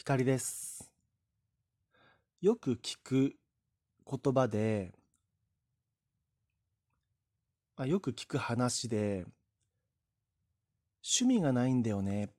[0.00, 0.90] 光です。
[2.40, 3.36] よく聞く
[4.10, 4.94] 言葉で、
[7.76, 9.26] あよく聞く話で、
[11.04, 12.30] 趣味がないんだよね。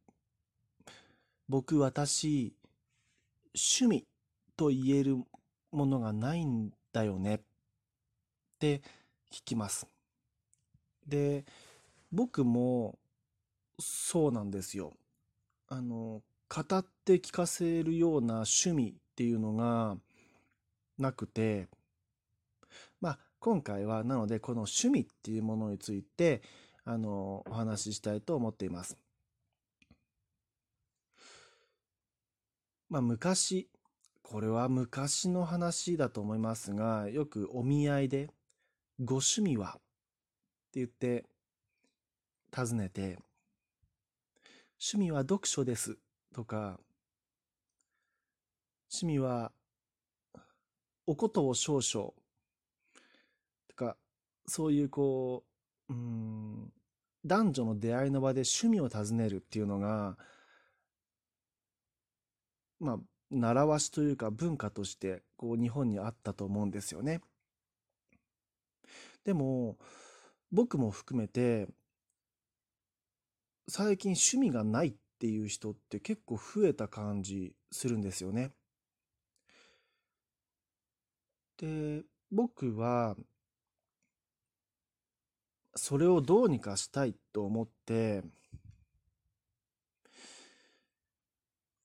[1.47, 2.55] 僕、私、
[3.53, 4.07] 趣味
[4.57, 5.17] と言える
[5.71, 7.39] ものがないんだよねっ
[8.57, 8.81] て
[9.31, 9.85] 聞きます。
[11.05, 11.45] で、
[12.11, 12.97] 僕も
[13.79, 14.93] そうなんですよ。
[15.67, 16.23] あの、
[16.53, 19.95] 語って聞かせるような趣味っていうのが
[20.97, 21.69] なくて、
[22.99, 26.41] まあ、今回はなのでこの趣味っていうものについて
[26.83, 28.97] あのお話ししたいと思っています。
[32.89, 33.69] まあ、昔
[34.21, 38.29] これは昔の話だと思いますがよくお見合いで
[38.99, 39.81] 「ご趣味は?」っ
[40.73, 41.25] て言って
[42.51, 43.19] 尋ねて
[44.77, 45.97] 「趣味は読書です」
[46.33, 46.79] とか
[48.91, 49.51] 趣味は
[51.07, 52.11] おことを少々
[53.69, 53.97] とか
[54.45, 55.43] そういうこ
[55.89, 56.71] ううん
[57.25, 60.17] 男女の出会いの場で趣味を尋ねるっていうのが
[62.79, 62.97] まあ
[63.29, 67.21] 習わしというか文化としてこう日本にあったと思うんですよね。
[69.23, 69.77] でも
[70.51, 71.67] 僕も含めて
[73.67, 78.53] 最近趣味がないっていう人って結構増えた感じするんですよね。
[81.57, 83.15] で、僕は
[85.75, 88.23] それをどうにかしたいと思って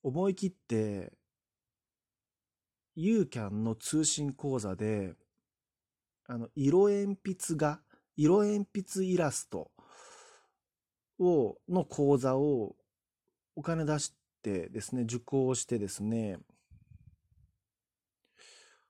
[0.02, 1.12] 思い切って
[2.94, 5.12] ユーキャンの通信講座で
[6.26, 7.80] あの色鉛筆画
[8.16, 9.70] 色鉛筆イラスト
[11.18, 12.76] をの講座を
[13.56, 16.38] お金出してですね受講してですね。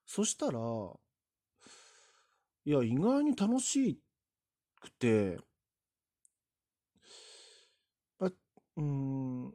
[0.05, 0.61] そしたら
[2.65, 3.99] いや意外に楽し
[4.81, 5.39] くて
[8.21, 8.31] あ
[8.77, 9.55] うん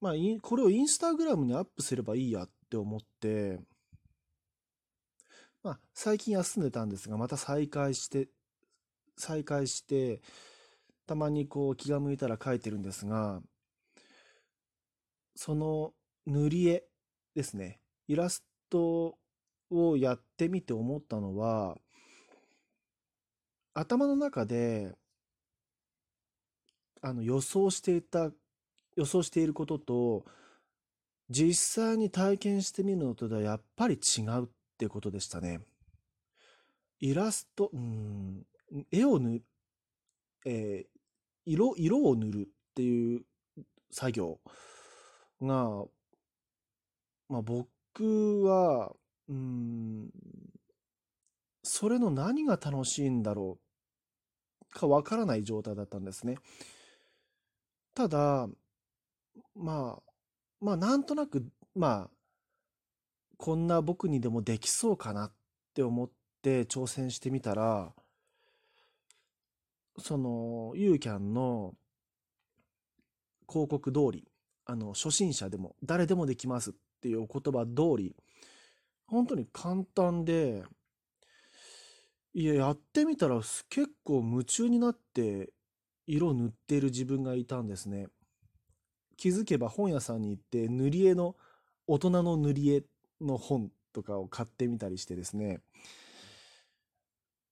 [0.00, 0.12] まあ
[0.42, 3.60] これをインスタグラムにアップすればいいやって思って
[5.62, 8.28] まあ最近休んでたんですがまた再開して
[9.16, 10.22] 再開して
[11.06, 13.40] たまにこう気が向いたら書いてるんですが
[15.40, 15.92] その
[16.26, 16.82] 塗り絵
[17.36, 17.78] ですね
[18.08, 19.14] イラスト
[19.70, 21.76] をやってみて思ったのは
[23.72, 24.96] 頭の中で
[27.02, 28.32] あの予想していた
[28.96, 30.24] 予想していることと
[31.30, 35.60] 実際に体験してみるのとではやっぱり違うってことでしたね。
[36.98, 38.44] イラスト、うん、
[38.90, 39.40] 絵を塗、
[40.46, 41.00] えー
[41.46, 43.22] 色、色を塗るっていう
[43.92, 44.40] 作業
[45.40, 45.84] が、
[47.28, 48.94] まあ僕は、
[49.28, 50.10] うん、
[51.62, 53.68] それの何が楽しいんだろう
[54.70, 56.36] かわからない状態だったんですね。
[57.94, 58.48] ただ、
[59.54, 60.02] まあ、
[60.60, 62.10] まあなんとなく、まあ、
[63.36, 65.32] こんな僕にでもできそうかなっ
[65.74, 66.10] て思っ
[66.42, 67.92] て挑戦してみたら、
[69.98, 71.74] その、ユーキャンの
[73.48, 74.28] 広告通り、
[74.68, 78.14] あの、初心者でも誰でもできますっていうお言葉通り、
[79.06, 80.62] 本当に簡単で、
[82.34, 85.50] いや、やってみたら結構夢中になって
[86.06, 88.08] 色塗ってる自分がいたんですね。
[89.16, 91.34] 気づけば本屋さんに行って塗り絵の
[91.88, 92.84] 大人の塗り絵
[93.20, 95.60] の本とかを買ってみたりしてですね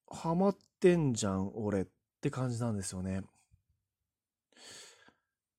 [0.08, 1.86] ハマってんじゃん俺っ
[2.20, 3.22] て感じなんですよね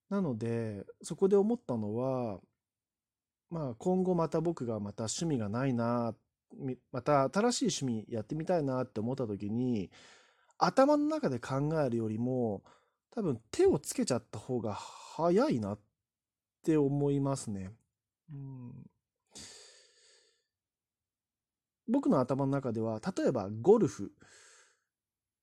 [0.10, 2.40] なのでそこで思ったのは
[3.50, 6.16] まあ今後また僕がまた趣味がないな
[6.92, 9.92] また新しい趣味やってみたいなって思った時に
[10.58, 12.64] 頭の中で考えるよりも
[13.12, 15.80] 多分手をつけちゃった方が早いなっ
[16.64, 17.72] て思いますね。
[18.32, 18.74] うん、
[21.88, 24.12] 僕の頭の中では例えばゴルフ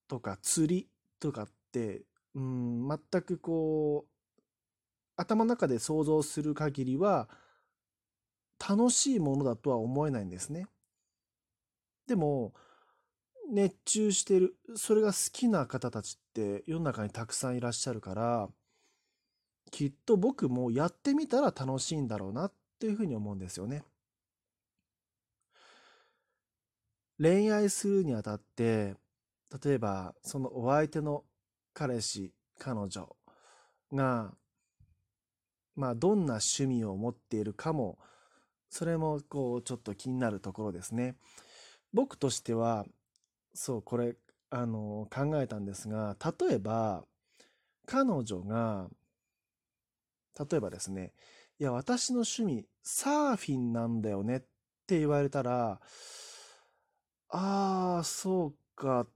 [0.08, 0.88] とか釣り
[1.19, 2.02] とかって
[2.34, 4.13] うん全くこう
[5.16, 7.28] 頭の中で想像する限りは
[8.58, 10.66] 楽しいものだとは思えないんですね。
[12.06, 12.52] でも
[13.50, 18.49] 熱中してるそれが好きな方たちって世の中にたくさんいらっしゃるから
[19.70, 23.82] きっと僕もやってみたら楽しいんだろうなっていうふうに思うんですよね。
[27.19, 28.94] 恋愛するにあたって
[29.64, 31.25] 例えばそのお相手の
[31.72, 33.16] 彼氏彼女
[33.93, 34.34] が
[35.76, 37.99] まあ、どんな趣味を持っているかも、
[38.71, 41.17] それも、こう、ちょっと気になるところですね。
[41.93, 42.87] 僕としては、
[43.55, 44.17] そう、これ、
[44.50, 47.05] あの、考えたんですが、例えば、
[47.87, 48.88] 彼女が、
[50.38, 51.12] 例えばですね、
[51.59, 54.41] いや、私の趣味、サーフィンなんだよねっ
[54.87, 55.81] て言われたら、
[57.29, 59.06] ああ、そうか、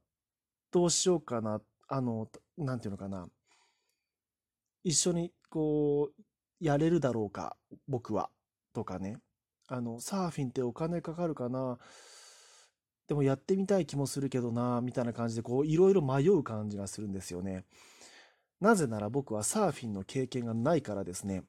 [0.72, 3.28] どうしようかな、あの、なんていうのかな、
[4.82, 6.22] 一緒にこう、
[6.60, 7.56] やれるだろうか、
[7.86, 8.30] 僕は、
[8.72, 9.18] とかね、
[9.68, 11.78] あの、サーフィンってお金かかるかな、
[13.06, 17.64] でもやってみたい気もするけどな、みたいな感じで、こう、いろいろ迷う感じがするんですよね。
[18.60, 21.44] なぜなら僕はサーフィンの経験がないからですね。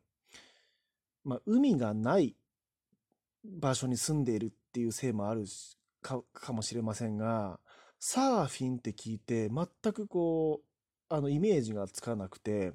[1.24, 2.36] まあ、海がない
[3.44, 5.46] 場所に住んでいるっていうせいもある
[6.02, 7.60] かかもしれませんが、
[8.00, 12.74] サーフィンって聞いて全くこう、あの、イメージがつかなくて、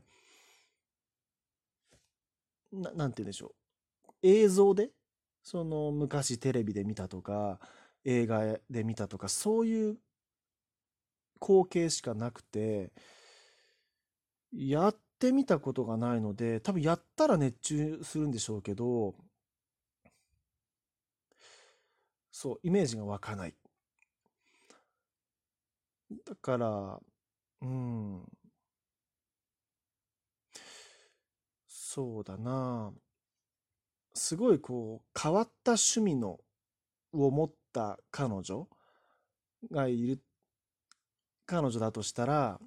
[2.82, 4.12] な、なんて言うんでしょう。
[4.22, 4.90] 映像で、
[5.42, 7.60] その昔テレビで見たとか、
[8.04, 9.98] 映画で見たとか、そういう
[11.40, 12.92] 光景しかなくて、
[14.52, 19.14] やってみたことがないので、多分やったら熱中するんでしょうけど、
[22.30, 23.54] そう、イメージが湧かない。
[26.26, 27.00] だから、
[27.62, 28.24] うん、
[31.94, 32.92] そうだな。
[34.14, 36.40] すごいこう、変わった趣味の、
[37.12, 38.68] を持った彼女
[39.70, 40.20] がいる、
[41.46, 42.58] 彼女だとしたら、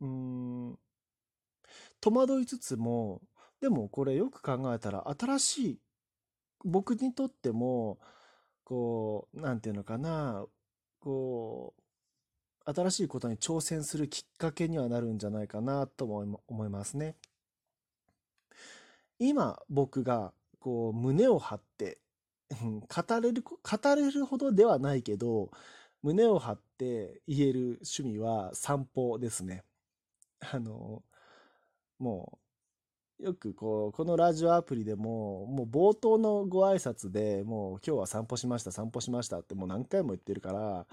[0.00, 0.78] うん、
[2.00, 3.20] 戸惑いつつも、
[3.60, 5.78] でもこれよく考えたら新しい、
[6.64, 7.98] 僕にとっても、
[8.64, 10.46] こう、なんていうのかな、
[11.00, 11.74] こ
[12.66, 17.14] う、新しいことに挑戦するきっかけにはなるんじゃないかなとも思いますね。
[19.18, 21.98] 今僕がこう胸を張って
[22.50, 25.50] 語れる語れるほどではないけど
[26.02, 29.64] 胸を張って言える趣味は散歩ですね。
[30.40, 31.02] あの
[31.98, 32.38] も
[33.20, 40.86] うよくこうこのラジオアプリでももう冒頭のご挨拶でもう今日は散歩しました散歩しましたってもう何回も言ってるから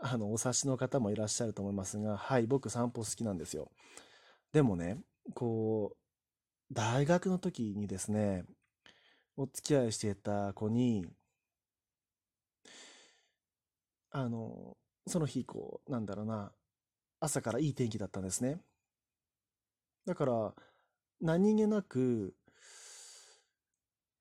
[0.00, 3.70] あのお察しの方もいらっしゃると思いますがはい僕散歩好きなんですよ。
[4.52, 4.98] でもね
[5.34, 5.97] こう
[6.72, 8.44] 大学の時にですね、
[9.36, 11.06] お付き合いしていた子に、
[14.10, 14.76] あの、
[15.06, 16.52] その日、こう、なんだろうな、
[17.20, 18.60] 朝からいい天気だったんですね。
[20.06, 20.54] だから、
[21.20, 22.34] 何気なく、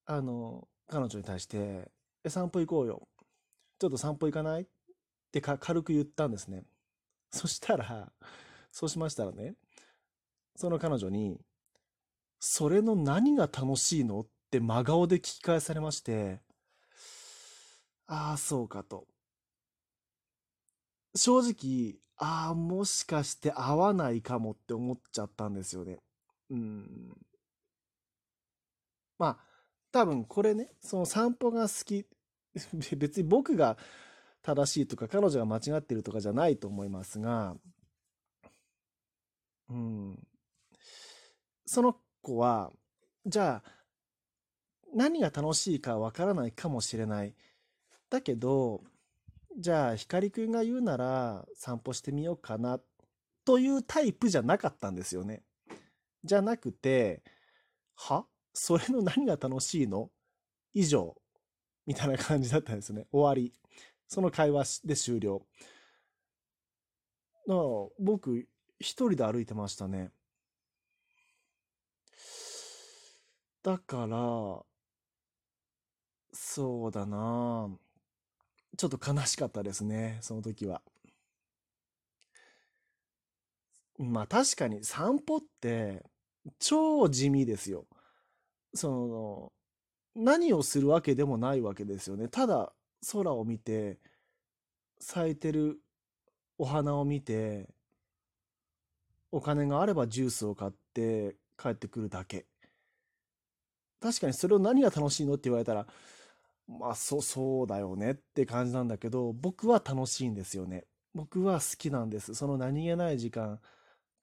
[0.06, 1.92] あの、彼女に対して、
[2.24, 3.08] え、散歩行こうよ。
[3.80, 4.64] ちょっと散歩行かない？
[4.64, 4.68] っ
[5.32, 6.64] てか軽く言ったんですね。
[7.32, 8.14] そしたら、
[8.72, 9.56] そうしましたらね、
[10.56, 11.40] その彼女に、
[12.39, 14.22] それの何が楽しいの？
[14.22, 16.42] って真顔で聞き返されまして、
[18.07, 19.07] ああ、そうかと。
[21.16, 26.00] 正直、ああ、もしかして合わないかもって思っちゃったんですよね。
[26.50, 27.18] うん。
[29.18, 29.38] まあ、
[29.92, 32.06] 多分これね、その散歩が好き、
[32.98, 33.78] 別に僕が
[34.42, 37.56] 正しいとか彼女が間違ってるとかじゃないと思いますが、
[39.69, 40.28] うん。
[41.66, 42.71] その子は、
[43.25, 43.72] じゃあ、
[44.93, 47.34] 何が楽しいかわからないかもしれない。
[48.10, 48.84] だけど、
[49.57, 52.79] じゃあ、光くんが言うなら散歩してみようかな、
[53.46, 55.43] というタイプじゃなかったんですよね。
[56.24, 57.24] じゃなくて、
[57.96, 58.25] は？
[58.53, 60.12] それの何が楽しいの？
[60.74, 61.15] 以上。
[61.86, 63.07] みたいな感じだったんですね。
[63.12, 63.53] 終わり。
[64.07, 65.41] その会話で終了。
[67.48, 67.65] だから
[68.00, 68.48] 僕、
[68.79, 70.12] 一人で歩いてましたね。
[73.67, 74.63] だから、
[76.31, 77.69] そうだな
[78.77, 80.81] ちょっと悲しかったですね、その時は。
[83.97, 86.05] まあ確かに散歩って
[86.59, 87.88] 超地味ですよ。
[88.74, 89.51] その、
[90.15, 92.29] 何をするわけでもないわけですよね。
[92.29, 92.71] ただ
[93.12, 94.00] 空を見て、
[95.01, 95.81] 咲いてる
[96.57, 97.67] お花を見て、
[99.33, 102.45] お金があればジュースを買って帰ってくるだけ。
[104.00, 105.88] 確かにそれを何が楽しいのって言われたら、
[106.68, 110.86] まあ、そう、そうだよねって感じなんだけど、僕は楽しいんですよね。
[111.13, 112.36] 僕は好きなんです。
[112.36, 113.60] その何気ない時間、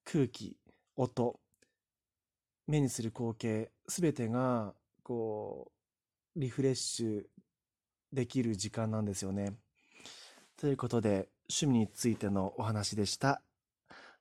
[0.04, 0.56] 空気、
[0.96, 1.40] 音、
[2.66, 5.72] 目にする光景、すべてが、こ
[6.36, 7.24] う、リフレッシュ
[8.12, 9.54] できる時間なんですよね。
[10.56, 13.42] ということで、趣味についてのお話でした。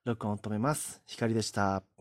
[0.04, 1.02] 録音を止めます。
[1.06, 1.93] 光でした。